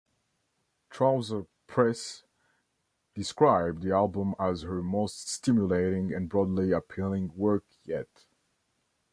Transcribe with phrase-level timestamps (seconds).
[0.89, 2.23] "Trouser Press"
[3.13, 8.07] described the album as "her most stimulating and broadly appealing work yet.